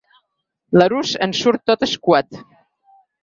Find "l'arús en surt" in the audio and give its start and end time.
0.79-1.63